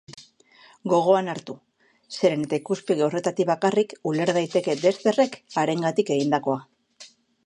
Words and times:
Gogoan 0.93 1.27
hartu, 1.33 1.53
zeren 2.15 2.45
eta 2.47 2.57
ikuspegi 2.61 3.05
horretatik 3.07 3.49
bakarrik 3.51 3.93
uler 4.13 4.31
daiteke 4.39 4.75
Dexterrek 4.87 5.37
harengatik 5.61 6.11
egindakoa. 6.17 6.57